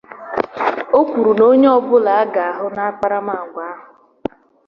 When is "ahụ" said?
3.71-3.83